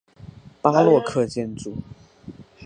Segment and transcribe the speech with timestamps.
[0.63, 1.77] 巴洛克建筑。